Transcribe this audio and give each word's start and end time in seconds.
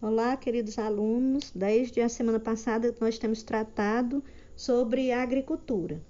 Olá, 0.00 0.36
queridos 0.36 0.78
alunos. 0.78 1.50
Desde 1.52 2.00
a 2.00 2.08
semana 2.08 2.38
passada 2.38 2.94
nós 3.00 3.18
temos 3.18 3.42
tratado 3.42 4.22
sobre 4.54 5.10
agricultura. 5.10 6.00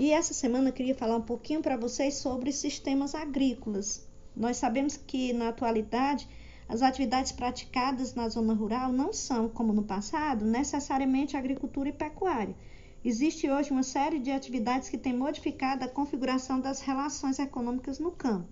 E 0.00 0.12
essa 0.12 0.32
semana 0.32 0.70
eu 0.70 0.72
queria 0.72 0.94
falar 0.94 1.16
um 1.16 1.22
pouquinho 1.22 1.60
para 1.60 1.76
vocês 1.76 2.14
sobre 2.14 2.50
sistemas 2.52 3.14
agrícolas. 3.14 4.08
Nós 4.34 4.56
sabemos 4.56 4.96
que 4.96 5.34
na 5.34 5.50
atualidade 5.50 6.26
as 6.66 6.80
atividades 6.80 7.30
praticadas 7.30 8.14
na 8.14 8.30
zona 8.30 8.54
rural 8.54 8.90
não 8.90 9.12
são, 9.12 9.46
como 9.46 9.74
no 9.74 9.82
passado, 9.82 10.46
necessariamente 10.46 11.36
agricultura 11.36 11.90
e 11.90 11.92
pecuária. 11.92 12.56
Existe 13.04 13.50
hoje 13.50 13.70
uma 13.70 13.82
série 13.82 14.20
de 14.20 14.30
atividades 14.30 14.88
que 14.88 14.96
têm 14.96 15.14
modificado 15.14 15.84
a 15.84 15.88
configuração 15.88 16.58
das 16.58 16.80
relações 16.80 17.38
econômicas 17.38 17.98
no 17.98 18.10
campo. 18.10 18.48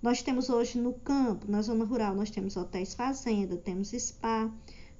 Nós 0.00 0.22
temos 0.22 0.48
hoje 0.48 0.78
no 0.78 0.92
campo, 0.92 1.50
na 1.50 1.60
zona 1.60 1.84
rural, 1.84 2.14
nós 2.14 2.30
temos 2.30 2.56
hotéis 2.56 2.94
fazenda, 2.94 3.56
temos 3.56 3.90
spa, 3.90 4.48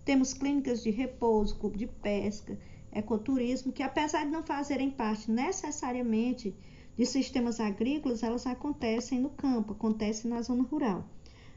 temos 0.04 0.34
clínicas 0.34 0.82
de 0.82 0.90
repouso, 0.90 1.56
clube 1.56 1.78
de 1.78 1.86
pesca, 1.86 2.58
ecoturismo, 2.90 3.72
que 3.72 3.84
apesar 3.84 4.24
de 4.24 4.32
não 4.32 4.42
fazerem 4.42 4.90
parte 4.90 5.30
necessariamente 5.30 6.52
de 6.96 7.06
sistemas 7.06 7.60
agrícolas, 7.60 8.24
elas 8.24 8.44
acontecem 8.44 9.20
no 9.20 9.30
campo, 9.30 9.72
acontecem 9.72 10.28
na 10.28 10.42
zona 10.42 10.64
rural. 10.64 11.04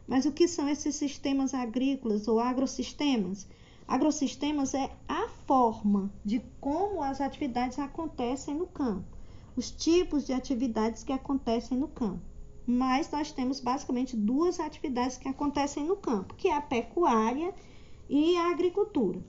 Mas 0.08 0.28
o 0.28 0.32
que 0.32 0.48
são 0.48 0.70
esses 0.70 0.94
sistemas 0.94 1.56
agrícolas 1.56 2.28
ou 2.28 2.40
agrossistemas? 2.40 3.48
Agrossistemas 3.88 4.76
é 4.76 4.92
a 5.08 5.28
forma 5.48 6.14
de 6.24 6.44
como 6.60 7.02
as 7.02 7.20
atividades 7.20 7.80
acontecem 7.80 8.54
no 8.54 8.68
campo, 8.68 9.18
os 9.56 9.72
tipos 9.72 10.28
de 10.28 10.32
atividades 10.32 11.04
que 11.04 11.12
acontecem 11.12 11.76
no 11.76 11.88
campo 11.88 12.31
mas 12.72 13.12
nós 13.12 13.32
temos 13.34 13.60
basicamente 13.60 14.16
duas 14.16 14.60
atividades 14.60 15.18
que 15.18 15.28
acontecem 15.28 15.84
no 15.84 15.98
campo, 15.98 16.36
que 16.36 16.48
é 16.48 16.56
a 16.56 16.62
pecuária 16.62 17.54
e 18.10 18.38
a 18.38 18.50
agricultura. 18.50 19.22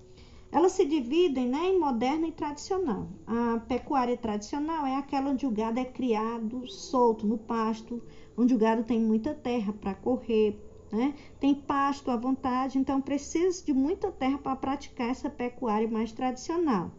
Elas 0.53 0.73
se 0.73 0.85
dividem 0.85 1.49
né, 1.49 1.71
em 1.71 1.81
moderna 1.81 2.29
e 2.29 2.33
tradicional. 2.33 3.09
A 3.27 3.59
pecuária 3.67 4.17
tradicional 4.17 4.87
é 4.87 4.95
aquela 4.95 5.31
onde 5.31 5.47
o 5.47 5.51
gado 5.51 5.81
é 5.81 5.85
criado 5.85 6.69
solto 6.69 7.27
no 7.27 7.37
pasto, 7.37 8.01
onde 8.37 8.55
o 8.55 8.59
gado 8.59 8.85
tem 8.85 9.01
muita 9.01 9.35
terra 9.35 9.73
para 9.73 9.95
correr, 9.95 10.57
né? 10.93 11.15
tem 11.41 11.55
pasto 11.55 12.11
à 12.11 12.17
vontade, 12.17 12.79
então 12.79 13.01
precisa 13.01 13.65
de 13.65 13.73
muita 13.73 14.13
terra 14.13 14.39
para 14.39 14.55
praticar 14.55 15.09
essa 15.09 15.29
pecuária 15.29 15.89
mais 15.89 16.13
tradicional. 16.13 16.93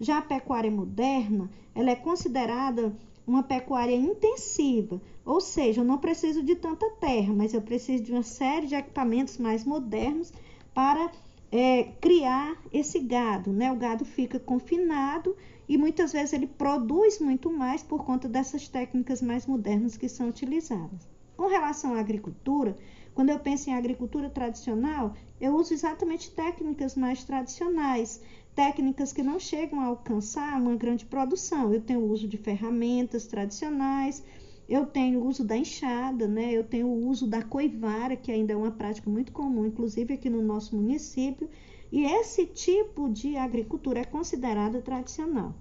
Já 0.00 0.18
a 0.18 0.22
pecuária 0.22 0.70
moderna, 0.70 1.50
ela 1.74 1.90
é 1.90 1.96
considerada 1.96 2.96
uma 3.26 3.42
pecuária 3.42 3.94
intensiva, 3.94 5.00
ou 5.24 5.40
seja, 5.40 5.80
eu 5.80 5.84
não 5.84 5.98
preciso 5.98 6.42
de 6.42 6.54
tanta 6.54 6.88
terra, 7.00 7.34
mas 7.34 7.52
eu 7.52 7.60
preciso 7.60 8.04
de 8.04 8.12
uma 8.12 8.22
série 8.22 8.68
de 8.68 8.74
equipamentos 8.74 9.36
mais 9.38 9.64
modernos 9.64 10.32
para 10.72 11.10
é, 11.50 11.84
criar 12.00 12.56
esse 12.72 13.00
gado. 13.00 13.52
Né? 13.52 13.72
O 13.72 13.76
gado 13.76 14.04
fica 14.04 14.38
confinado 14.38 15.36
e 15.68 15.76
muitas 15.76 16.12
vezes 16.12 16.32
ele 16.32 16.46
produz 16.46 17.18
muito 17.18 17.50
mais 17.50 17.82
por 17.82 18.04
conta 18.04 18.28
dessas 18.28 18.68
técnicas 18.68 19.20
mais 19.20 19.46
modernas 19.46 19.96
que 19.96 20.08
são 20.08 20.28
utilizadas. 20.28 21.08
Com 21.36 21.48
relação 21.48 21.94
à 21.94 22.00
agricultura, 22.00 22.76
quando 23.16 23.30
eu 23.30 23.38
penso 23.38 23.70
em 23.70 23.72
agricultura 23.72 24.28
tradicional, 24.28 25.14
eu 25.40 25.56
uso 25.56 25.72
exatamente 25.72 26.30
técnicas 26.32 26.94
mais 26.94 27.24
tradicionais, 27.24 28.20
técnicas 28.54 29.10
que 29.10 29.22
não 29.22 29.40
chegam 29.40 29.80
a 29.80 29.86
alcançar 29.86 30.60
uma 30.60 30.76
grande 30.76 31.06
produção. 31.06 31.72
Eu 31.72 31.80
tenho 31.80 32.00
o 32.00 32.10
uso 32.10 32.28
de 32.28 32.36
ferramentas 32.36 33.26
tradicionais, 33.26 34.22
eu 34.68 34.84
tenho 34.84 35.20
o 35.20 35.26
uso 35.26 35.42
da 35.44 35.56
enxada, 35.56 36.28
né? 36.28 36.52
eu 36.52 36.62
tenho 36.62 36.88
o 36.88 37.08
uso 37.08 37.26
da 37.26 37.42
coivara, 37.42 38.16
que 38.16 38.30
ainda 38.30 38.52
é 38.52 38.56
uma 38.56 38.72
prática 38.72 39.08
muito 39.08 39.32
comum, 39.32 39.64
inclusive 39.64 40.12
aqui 40.12 40.28
no 40.28 40.42
nosso 40.42 40.76
município, 40.76 41.48
e 41.90 42.04
esse 42.04 42.44
tipo 42.44 43.08
de 43.08 43.34
agricultura 43.38 44.00
é 44.00 44.04
considerada 44.04 44.82
tradicional. 44.82 45.54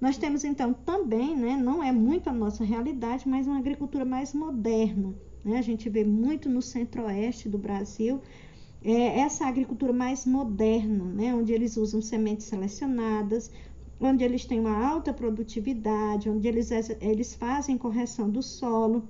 Nós 0.00 0.18
temos 0.18 0.42
então 0.42 0.74
também, 0.74 1.36
né, 1.36 1.56
não 1.56 1.80
é 1.80 1.92
muito 1.92 2.28
a 2.28 2.32
nossa 2.32 2.64
realidade, 2.64 3.28
mas 3.28 3.46
uma 3.46 3.58
agricultura 3.58 4.04
mais 4.04 4.34
moderna. 4.34 5.14
Né? 5.44 5.58
A 5.58 5.62
gente 5.62 5.88
vê 5.88 6.04
muito 6.04 6.48
no 6.48 6.60
centro-oeste 6.60 7.48
do 7.48 7.58
Brasil 7.58 8.20
é, 8.82 9.20
essa 9.20 9.46
agricultura 9.46 9.92
mais 9.92 10.24
moderna, 10.24 11.04
né, 11.04 11.34
onde 11.34 11.52
eles 11.52 11.76
usam 11.76 12.00
sementes 12.00 12.46
selecionadas, 12.46 13.50
onde 14.00 14.22
eles 14.22 14.44
têm 14.44 14.60
uma 14.60 14.86
alta 14.86 15.12
produtividade, 15.12 16.30
onde 16.30 16.46
eles, 16.46 16.70
eles 17.00 17.34
fazem 17.34 17.76
correção 17.76 18.30
do 18.30 18.42
solo, 18.42 19.08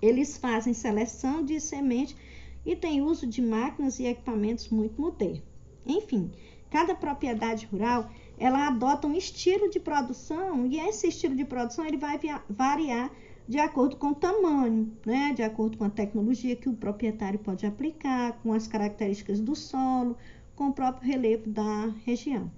eles 0.00 0.38
fazem 0.38 0.72
seleção 0.72 1.44
de 1.44 1.60
semente 1.60 2.16
e 2.64 2.74
tem 2.74 3.02
uso 3.02 3.26
de 3.26 3.42
máquinas 3.42 3.98
e 3.98 4.06
equipamentos 4.06 4.68
muito 4.68 5.00
modernos. 5.00 5.42
Enfim, 5.84 6.30
cada 6.70 6.94
propriedade 6.94 7.66
rural 7.66 8.10
ela 8.38 8.68
adota 8.68 9.06
um 9.06 9.14
estilo 9.14 9.68
de 9.68 9.80
produção 9.80 10.66
e 10.66 10.78
esse 10.78 11.08
estilo 11.08 11.34
de 11.34 11.44
produção 11.44 11.84
ele 11.84 11.96
vai 11.96 12.18
variar 12.48 13.10
de 13.48 13.58
acordo 13.58 13.96
com 13.96 14.08
o 14.08 14.14
tamanho, 14.14 14.92
né? 15.06 15.32
de 15.34 15.42
acordo 15.42 15.78
com 15.78 15.84
a 15.84 15.90
tecnologia 15.90 16.54
que 16.54 16.68
o 16.68 16.74
proprietário 16.74 17.38
pode 17.38 17.64
aplicar, 17.64 18.38
com 18.42 18.52
as 18.52 18.66
características 18.66 19.40
do 19.40 19.56
solo, 19.56 20.16
com 20.54 20.68
o 20.68 20.72
próprio 20.72 21.08
relevo 21.08 21.48
da 21.48 21.90
região. 22.04 22.50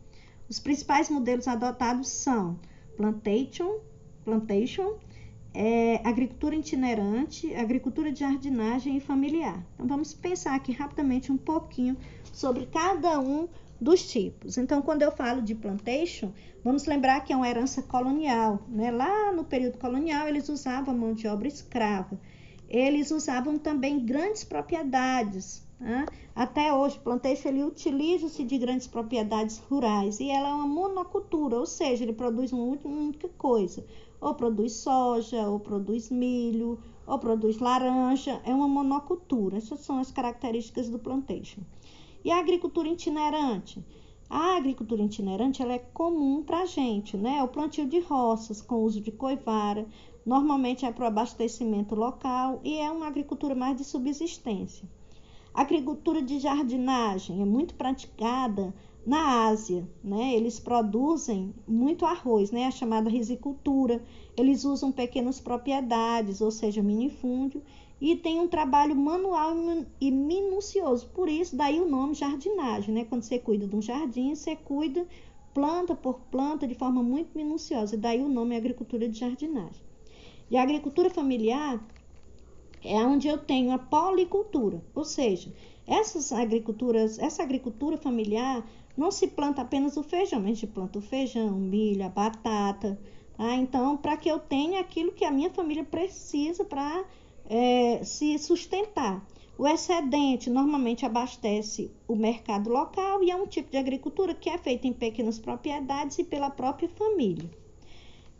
Os 0.48 0.58
principais 0.58 1.08
modelos 1.08 1.46
adotados 1.46 2.08
são 2.08 2.58
plantation, 2.96 3.78
plantation 4.24 4.96
é, 5.54 6.00
agricultura 6.06 6.54
itinerante, 6.54 7.54
agricultura 7.54 8.12
de 8.12 8.20
jardinagem 8.20 8.96
e 8.96 9.00
familiar. 9.00 9.64
Então 9.74 9.86
vamos 9.86 10.14
pensar 10.14 10.54
aqui 10.54 10.72
rapidamente 10.72 11.30
um 11.30 11.36
pouquinho 11.36 11.96
sobre 12.32 12.66
cada 12.66 13.20
um 13.20 13.48
dos 13.80 14.06
tipos. 14.06 14.58
Então, 14.58 14.82
quando 14.82 15.02
eu 15.02 15.10
falo 15.10 15.40
de 15.40 15.54
plantation, 15.54 16.32
vamos 16.62 16.84
lembrar 16.84 17.24
que 17.24 17.32
é 17.32 17.36
uma 17.36 17.48
herança 17.48 17.80
colonial. 17.82 18.60
Né? 18.68 18.90
Lá 18.90 19.32
no 19.32 19.44
período 19.44 19.78
colonial, 19.78 20.28
eles 20.28 20.48
usavam 20.48 20.94
mão 20.94 21.14
de 21.14 21.26
obra 21.26 21.48
escrava. 21.48 22.20
Eles 22.68 23.10
usavam 23.10 23.58
também 23.58 24.04
grandes 24.04 24.44
propriedades. 24.44 25.66
Né? 25.80 26.04
Até 26.36 26.72
hoje, 26.72 26.98
plantation 26.98 27.48
ele 27.48 27.64
utiliza-se 27.64 28.44
de 28.44 28.58
grandes 28.58 28.86
propriedades 28.86 29.58
rurais 29.58 30.20
e 30.20 30.28
ela 30.28 30.50
é 30.50 30.52
uma 30.52 30.66
monocultura, 30.66 31.58
ou 31.58 31.66
seja, 31.66 32.04
ele 32.04 32.12
produz 32.12 32.52
uma 32.52 32.62
única 32.84 33.28
coisa. 33.38 33.84
Ou 34.20 34.34
produz 34.34 34.74
soja, 34.74 35.48
ou 35.48 35.58
produz 35.58 36.10
milho, 36.10 36.78
ou 37.06 37.18
produz 37.18 37.58
laranja. 37.58 38.38
É 38.44 38.54
uma 38.54 38.68
monocultura. 38.68 39.56
Essas 39.56 39.80
são 39.80 39.98
as 39.98 40.10
características 40.10 40.90
do 40.90 40.98
plantation. 40.98 41.62
E 42.24 42.30
a 42.30 42.38
agricultura 42.38 42.88
itinerante? 42.88 43.82
A 44.28 44.56
agricultura 44.56 45.02
itinerante 45.02 45.62
ela 45.62 45.72
é 45.72 45.78
comum 45.78 46.42
para 46.42 46.60
a 46.60 46.66
gente, 46.66 47.16
né? 47.16 47.42
O 47.42 47.48
plantio 47.48 47.86
de 47.86 47.98
roças 47.98 48.60
com 48.60 48.84
uso 48.84 49.00
de 49.00 49.10
coivara, 49.10 49.86
normalmente 50.24 50.84
é 50.84 50.92
para 50.92 51.04
o 51.04 51.08
abastecimento 51.08 51.94
local 51.94 52.60
e 52.62 52.76
é 52.76 52.90
uma 52.90 53.06
agricultura 53.06 53.54
mais 53.54 53.76
de 53.76 53.84
subsistência. 53.84 54.88
A 55.52 55.62
agricultura 55.62 56.22
de 56.22 56.38
jardinagem 56.38 57.42
é 57.42 57.44
muito 57.44 57.74
praticada 57.74 58.72
na 59.04 59.46
Ásia, 59.48 59.88
né? 60.04 60.34
Eles 60.34 60.60
produzem 60.60 61.54
muito 61.66 62.04
arroz, 62.04 62.50
né? 62.50 62.66
A 62.66 62.70
chamada 62.70 63.10
risicultura. 63.10 64.00
Eles 64.36 64.64
usam 64.64 64.92
pequenas 64.92 65.40
propriedades, 65.40 66.40
ou 66.40 66.50
seja, 66.50 66.82
minifúndio, 66.82 67.62
e 68.00 68.16
tem 68.16 68.40
um 68.40 68.48
trabalho 68.48 68.96
manual 68.96 69.54
e 70.00 70.10
minucioso. 70.10 71.08
Por 71.08 71.28
isso, 71.28 71.54
daí 71.54 71.80
o 71.80 71.88
nome 71.88 72.14
jardinagem, 72.14 72.94
né? 72.94 73.04
Quando 73.04 73.22
você 73.22 73.38
cuida 73.38 73.66
de 73.66 73.76
um 73.76 73.82
jardim, 73.82 74.34
você 74.34 74.56
cuida 74.56 75.06
planta 75.52 75.94
por 75.94 76.20
planta 76.30 76.66
de 76.66 76.74
forma 76.74 77.02
muito 77.02 77.36
minuciosa. 77.36 77.96
Daí 77.96 78.22
o 78.22 78.28
nome 78.28 78.54
é 78.54 78.58
agricultura 78.58 79.08
de 79.08 79.18
jardinagem. 79.18 79.82
E 80.50 80.56
a 80.56 80.62
agricultura 80.62 81.10
familiar 81.10 81.84
é 82.82 82.96
onde 83.04 83.28
eu 83.28 83.36
tenho 83.36 83.72
a 83.72 83.78
policultura, 83.78 84.82
ou 84.94 85.04
seja, 85.04 85.52
essas 85.86 86.32
agriculturas, 86.32 87.18
essa 87.18 87.42
agricultura 87.42 87.96
familiar 87.96 88.66
não 88.96 89.10
se 89.10 89.28
planta 89.28 89.62
apenas 89.62 89.96
o 89.96 90.02
feijão, 90.02 90.40
a 90.40 90.46
gente 90.46 90.66
planta 90.66 90.98
o 90.98 91.02
feijão, 91.02 91.52
milho, 91.52 92.08
batata, 92.08 92.98
tá? 93.36 93.54
Então, 93.56 93.96
para 93.96 94.16
que 94.16 94.28
eu 94.28 94.38
tenha 94.38 94.80
aquilo 94.80 95.12
que 95.12 95.24
a 95.24 95.30
minha 95.30 95.50
família 95.50 95.84
precisa 95.84 96.64
para 96.64 97.04
é, 97.50 98.04
se 98.04 98.38
sustentar. 98.38 99.26
O 99.58 99.66
excedente 99.66 100.48
normalmente 100.48 101.04
abastece 101.04 101.90
o 102.06 102.14
mercado 102.14 102.70
local 102.70 103.22
e 103.22 103.30
é 103.30 103.36
um 103.36 103.46
tipo 103.46 103.70
de 103.70 103.76
agricultura 103.76 104.32
que 104.32 104.48
é 104.48 104.56
feita 104.56 104.86
em 104.86 104.92
pequenas 104.92 105.38
propriedades 105.38 106.18
e 106.18 106.24
pela 106.24 106.48
própria 106.48 106.88
família. 106.88 107.50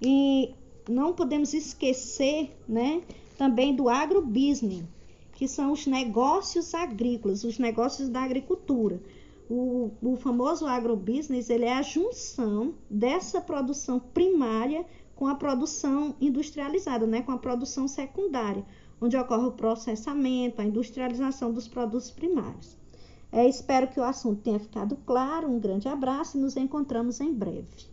E 0.00 0.54
não 0.88 1.12
podemos 1.12 1.52
esquecer 1.52 2.56
né, 2.66 3.02
também 3.36 3.74
do 3.74 3.88
agrobusiness, 3.88 4.84
que 5.34 5.46
são 5.46 5.72
os 5.72 5.86
negócios 5.86 6.72
agrícolas, 6.72 7.44
os 7.44 7.58
negócios 7.58 8.08
da 8.08 8.22
agricultura. 8.22 9.02
O, 9.50 9.90
o 10.00 10.16
famoso 10.16 10.66
agrobusiness 10.66 11.50
ele 11.50 11.64
é 11.64 11.72
a 11.72 11.82
junção 11.82 12.74
dessa 12.88 13.40
produção 13.40 13.98
primária 13.98 14.86
com 15.16 15.26
a 15.26 15.34
produção 15.34 16.14
industrializada, 16.18 17.06
né, 17.06 17.20
com 17.20 17.32
a 17.32 17.38
produção 17.38 17.86
secundária 17.86 18.64
onde 19.00 19.16
ocorre 19.16 19.46
o 19.46 19.52
processamento, 19.52 20.60
a 20.60 20.64
industrialização 20.64 21.52
dos 21.52 21.66
produtos 21.66 22.10
primários. 22.10 22.76
É, 23.32 23.48
espero 23.48 23.88
que 23.88 24.00
o 24.00 24.04
assunto 24.04 24.42
tenha 24.42 24.58
ficado 24.58 24.96
claro. 25.06 25.48
Um 25.48 25.60
grande 25.60 25.88
abraço 25.88 26.36
e 26.36 26.40
nos 26.40 26.56
encontramos 26.56 27.20
em 27.20 27.32
breve. 27.32 27.88